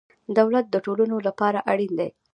دولت 0.37 0.65
د 0.69 0.75
ټولنو 0.85 1.17
لپاره 1.27 1.59
اړین 1.71 1.91
دی. 1.99 2.09